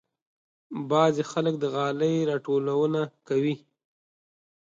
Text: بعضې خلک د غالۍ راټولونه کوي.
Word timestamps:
بعضې 0.89 1.23
خلک 1.31 1.53
د 1.59 1.65
غالۍ 1.73 2.15
راټولونه 2.29 3.01
کوي. 3.27 3.55